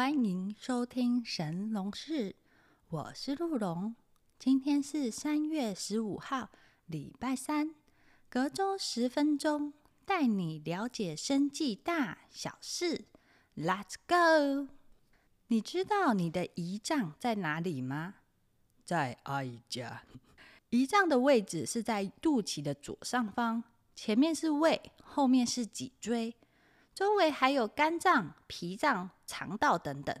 [0.00, 2.34] 欢迎收听神龙事，
[2.88, 3.94] 我是陆龙。
[4.38, 6.48] 今天是三月十五号，
[6.86, 7.74] 礼拜三，
[8.30, 9.74] 隔周十分钟
[10.06, 13.04] 带你了解生计大小事。
[13.54, 14.72] Let's go！
[15.48, 18.14] 你知道你的胰脏在哪里吗？
[18.86, 20.04] 在阿姨家。
[20.70, 23.62] 胰脏的位置是在肚脐的左上方，
[23.94, 26.34] 前面是胃，后面是脊椎。
[26.94, 30.14] 周围还有肝脏、脾脏、肠道等等。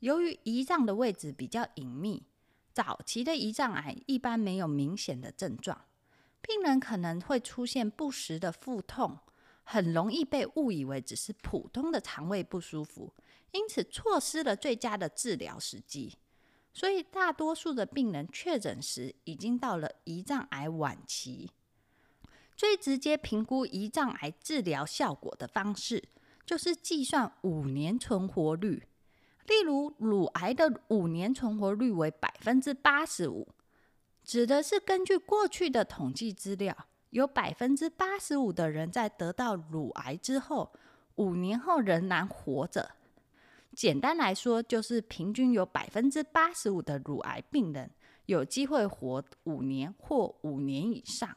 [0.00, 2.22] 由于胰脏的位置比较隐秘，
[2.72, 5.86] 早期的胰脏癌一般没有明显的症状，
[6.40, 9.18] 病人可能会出现不时的腹痛，
[9.64, 13.12] 很容易被误以为只是普通的肠胃不舒服，
[13.52, 16.16] 因此错失了最佳的治疗时机。
[16.72, 21.50] 所以大多数的病人确诊时已经到了胰脏癌晚期。
[22.56, 26.02] 最直接评估胰脏癌治疗效果的方式，
[26.46, 28.88] 就是计算五年存活率。
[29.46, 33.46] 例如，乳癌的五年存活率为百分之八十五，
[34.24, 36.74] 指的是根据过去的统计资料，
[37.10, 40.72] 有百分之八十五的人在得到乳癌之后，
[41.16, 42.90] 五年后仍然活着。
[43.72, 47.90] 简单来说，就是平均有百分之八十五的乳癌病人
[48.24, 51.36] 有机会活五年或五年以上。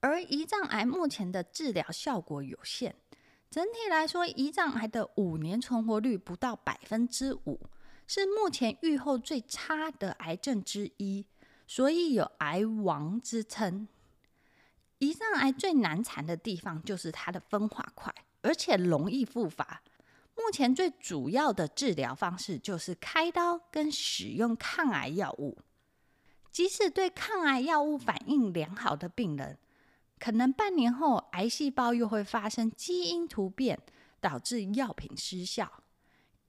[0.00, 2.94] 而胰脏癌目前的治疗效果有限，
[3.50, 7.60] 整体来说，胰脏癌的五年存活率不到百分之五，
[8.06, 11.26] 是目前预后最差的癌症之一，
[11.66, 13.86] 所以有“癌王”之称。
[15.00, 19.82] 胰脏癌最难缠的地方就是它的分化快，而且容易复发。
[20.36, 25.58] 目前最主要的治疗方式就是开刀跟使用抗癌药物，
[26.50, 29.58] 即使对抗癌药物反应良好的病人。
[30.20, 33.80] 可能半年后，癌细胞又会发生基因突变，
[34.20, 35.82] 导致药品失效，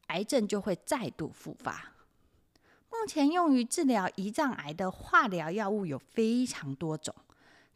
[0.08, 1.94] 癌症就会再度复发。
[2.92, 7.16] 目前用于治疗胰脏癌的化疗药物有非常多种，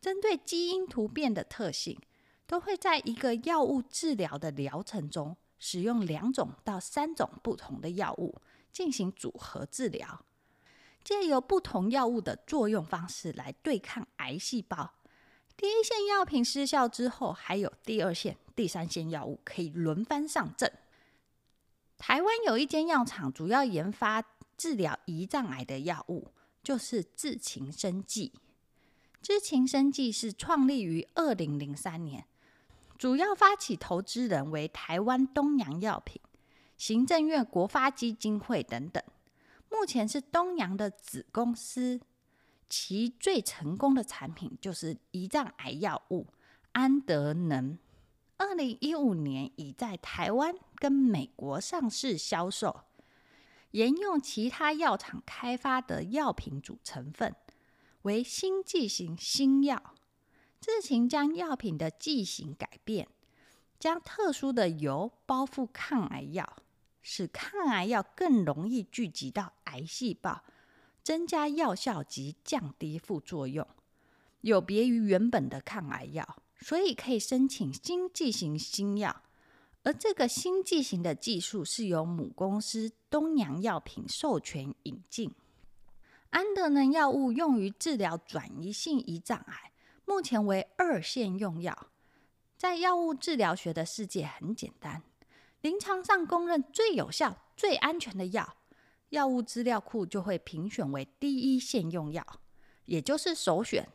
[0.01, 1.97] 针对基因突变的特性，
[2.45, 8.35] 都会在一个药物治疗的疗程中，使用两种到三种不同的药物
[8.73, 10.25] 进行组合治疗，
[11.01, 14.95] 借由不同药物的作用方式来对抗癌细胞。
[15.57, 20.71] 第一线药品失效之后，还有第二线、第三线药物可以轮番上阵。
[21.97, 24.21] 台湾有一间药厂，主要研发
[24.57, 26.27] 治疗胰脏癌的药物，
[26.61, 28.33] 就是智勤生技。
[29.21, 32.25] 智勤生技是创立于二零零三年，
[32.97, 36.21] 主要发起投资人为台湾东洋药品、
[36.77, 39.01] 行政院国发基金会等等，
[39.71, 42.01] 目前是东洋的子公司。
[42.69, 46.27] 其最成功的产品就是胰脏癌药物
[46.71, 47.77] 安德能，
[48.37, 52.81] 二零一五年已在台湾跟美国上市销售。
[53.71, 57.35] 沿用其他药厂开发的药品主成分
[58.03, 59.95] 为新剂型新药，
[60.59, 63.07] 自行将药品的剂型改变，
[63.77, 66.57] 将特殊的油包覆抗癌药，
[67.01, 70.43] 使抗癌药更容易聚集到癌细胞。
[71.05, 73.67] 增加药效及降低副作用，
[74.41, 79.21] 有别于原本的抗癌药，所以可以申请新剂型新药。
[79.83, 85.31] 而这个新剂型的技术是由母公司东洋药品授权引进。
[86.31, 89.71] 安德能药物用于治疗转移性胰脏癌，
[90.05, 91.91] 目前为二线用药。
[92.57, 95.03] 在药物治疗学的世界很简单，
[95.61, 98.55] 临床上公认最有效、最安全的药。
[99.15, 102.21] 药物资料库就会评选为第一线用药，
[102.83, 103.87] 也就是首选。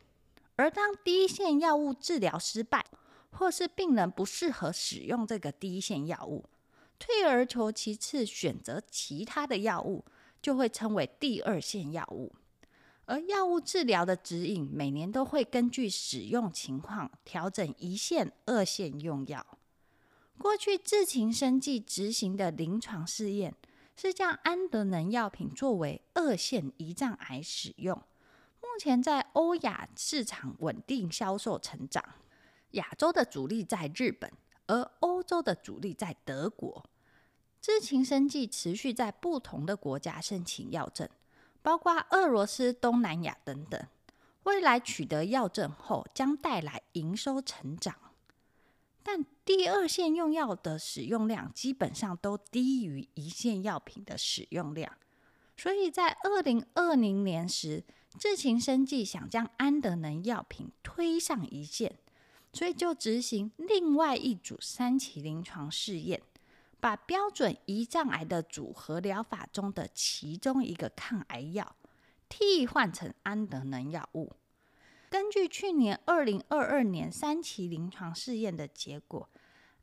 [0.55, 2.83] 而当第一线药物治疗失败，
[3.29, 6.49] 或是病人不适合使用这个第一线药物，
[6.97, 10.03] 退而求其次选择其他的药物，
[10.41, 12.33] 就会称为第二线药物。
[13.05, 19.45] 而药物治疗的指引每年都会根据使用情况调整一线、二线用药。
[20.39, 23.53] 过去智勤生技执行的临床试验。
[24.03, 27.95] 是将安德能药品作为二线胰脏癌使用，
[28.59, 32.03] 目前在欧亚市场稳定销售成长。
[32.71, 34.33] 亚洲的主力在日本，
[34.65, 36.89] 而欧洲的主力在德国。
[37.61, 41.07] 知情生技持续在不同的国家申请药证，
[41.61, 43.79] 包括俄罗斯、东南亚等等。
[44.45, 47.93] 未来取得药证后，将带来营收成长。
[49.03, 54.95] 但第二线用药的使用量基本上都低于一线药品的使用量，
[55.57, 57.83] 所以在二零二零年时，
[58.19, 61.97] 智勤生技想将安德能药品推上一线，
[62.53, 66.21] 所以就执行另外一组三期临床试验，
[66.79, 71.75] 把标准胰脏癌的组合疗法中的其中一个抗癌药
[72.29, 74.33] 替换成安德能药物。
[75.11, 79.29] 根据去年二零二二年三期临床试验的结果，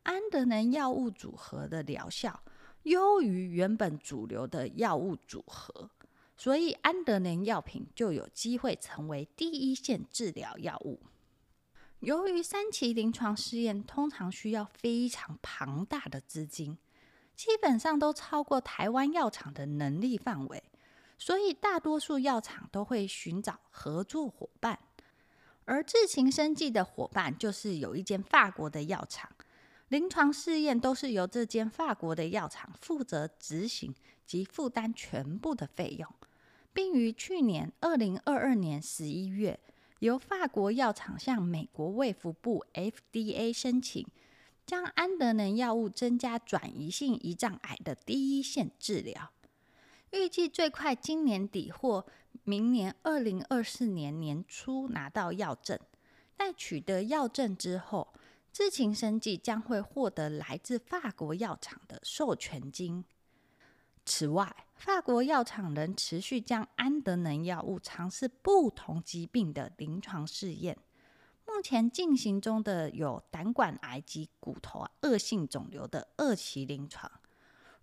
[0.05, 2.43] 安德能药物组合的疗效
[2.85, 5.91] 优于原本主流的药物组合，
[6.35, 10.99] 所以安德能药品就有机会成为第一线治疗药物。
[12.01, 16.79] 由于三期临床试验通常需要非常庞大的资金，
[17.37, 20.65] 基本上都超过台湾药厂的能力范围，
[21.19, 24.79] 所以大多数药厂都会寻找合作伙伴。
[25.69, 29.31] 而智勤生技的伙伴就是有一间法国的药厂，
[29.89, 33.95] 临床试验都是由这间法国的药厂负责执行
[34.25, 36.09] 及负担全部的费用，
[36.73, 39.61] 并于去年二零二二年十一月，
[39.99, 44.07] 由法国药厂向美国卫福部 FDA 申请，
[44.65, 49.31] 将安德能药物增加转移性胰脏癌的第一线治疗，
[50.11, 52.07] 预计最快今年底或。
[52.45, 55.79] 明年二零二四年年初拿到药证，
[56.39, 58.15] 在取得药证之后，
[58.51, 63.05] 智勤生技将会获得来自法国药厂的授权金。
[64.07, 70.79] 此外，法国药厂仍持续将安德能药物尝试不同疾病的临床试验，
[71.47, 77.11] 目前进行中的有胆管癌及骨头恶性肿瘤的二期临床。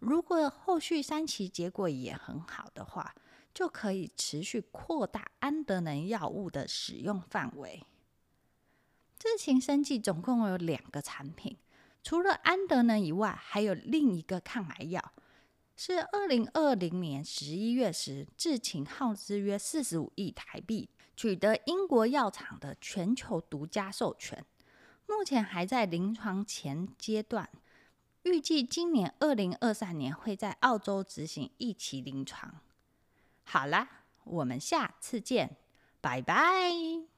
[0.06, 3.16] 如果后续三期结果也很好的话，
[3.52, 7.84] 就可以持续扩大安德能药物的使用范围。
[9.18, 11.57] 智勤生技总共有两个产品，
[12.04, 15.13] 除了安德能以外，还有另一个抗癌药，
[15.75, 24.46] 是二零二零年十一月时，智勤耗资约四十五亿台币，取得英国药厂的全球独家授权，
[25.07, 27.50] 目前还在临床前阶段，
[28.25, 32.60] 预计今年二零二三年会在澳洲执行一期临床。
[33.44, 33.88] 好啦，
[34.24, 35.56] 我们下次见，
[36.01, 37.15] 拜拜。